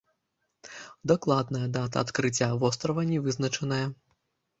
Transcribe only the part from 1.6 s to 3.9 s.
дата адкрыцця вострава не вызначаная.